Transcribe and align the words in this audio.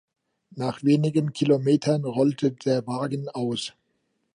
Nach 0.55 0.81
wenigen 0.83 1.31
Kilometern 1.31 2.05
rollte 2.05 2.53
der 2.53 2.87
Wagen 2.87 3.29
aus. 3.29 3.73